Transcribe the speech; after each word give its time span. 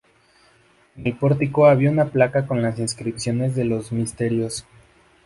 En 0.97 1.05
el 1.05 1.15
pórtico 1.15 1.67
había 1.67 1.91
una 1.91 2.05
placa 2.09 2.47
con 2.47 2.63
las 2.63 2.79
inscripciones 2.79 3.53
de 3.53 3.65
los 3.65 3.91
misterios. 3.91 4.65